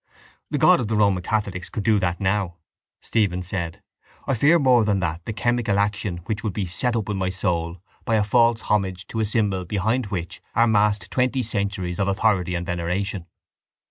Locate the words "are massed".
10.55-11.11